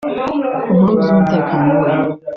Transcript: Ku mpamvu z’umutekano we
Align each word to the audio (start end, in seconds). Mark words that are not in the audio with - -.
Ku 0.63 0.69
mpamvu 0.77 0.97
z’umutekano 1.05 1.71
we 1.81 1.89